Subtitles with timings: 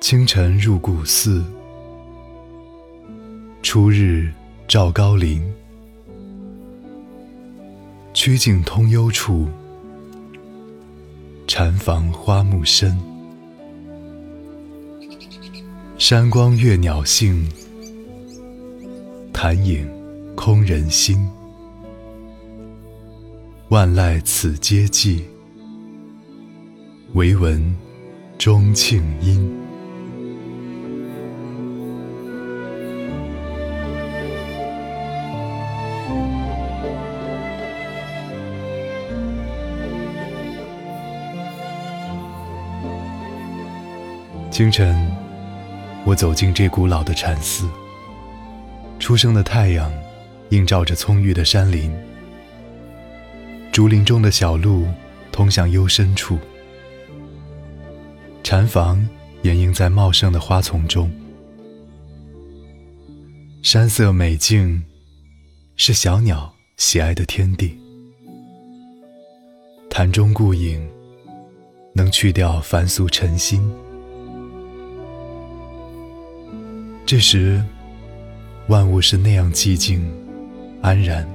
[0.00, 1.44] 清晨入古寺，
[3.62, 4.32] 初日
[4.66, 5.40] 照高林。
[8.12, 9.46] 曲径通幽处，
[11.46, 12.98] 禅房花木深。
[15.96, 17.48] 山光悦鸟性，
[19.32, 19.88] 潭影
[20.34, 21.24] 空人心。
[23.72, 25.22] 万籁此皆寂，
[27.14, 27.74] 惟闻
[28.36, 29.58] 钟磬音。
[44.50, 45.10] 清晨，
[46.04, 47.66] 我走进这古老的禅寺。
[48.98, 49.90] 初升的太阳
[50.50, 51.90] 映照着葱郁的山林，
[53.72, 54.86] 竹林中的小路
[55.32, 56.38] 通向幽深处。
[58.44, 59.08] 禅房
[59.42, 61.10] 掩映在茂盛的花丛中，
[63.62, 64.82] 山色美静，
[65.76, 67.74] 是小鸟喜爱的天地。
[69.88, 70.86] 潭中顾影，
[71.94, 73.66] 能去掉凡俗尘心。
[77.06, 77.64] 这时，
[78.68, 80.04] 万物是那样寂静、
[80.82, 81.26] 安然，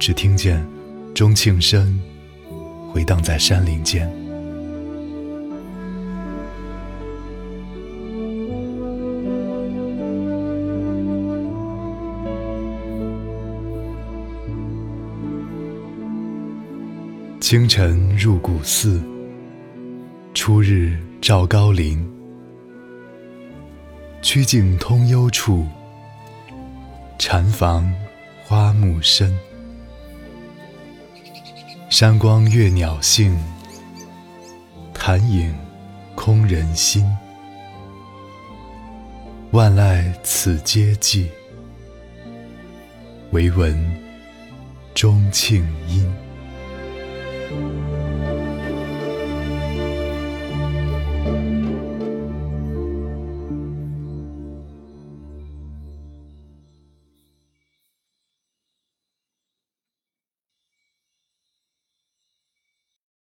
[0.00, 0.66] 只听见
[1.14, 2.00] 钟磬声
[2.90, 4.10] 回荡在山林间。
[17.38, 19.02] 清晨入古寺，
[20.32, 22.02] 初日照高林。
[24.22, 25.66] 曲径通幽处，
[27.18, 27.92] 禅房
[28.44, 29.36] 花木深。
[31.90, 33.36] 山光悦鸟性，
[34.94, 35.52] 潭影
[36.14, 37.04] 空人心。
[39.50, 41.26] 万籁此皆寂，
[43.32, 43.76] 唯闻
[44.94, 46.08] 钟磬音。